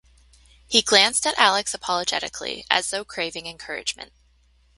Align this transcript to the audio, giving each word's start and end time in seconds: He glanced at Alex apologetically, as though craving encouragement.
He 0.67 0.81
glanced 0.81 1.27
at 1.27 1.37
Alex 1.37 1.75
apologetically, 1.75 2.65
as 2.71 2.89
though 2.89 3.05
craving 3.05 3.45
encouragement. 3.45 4.11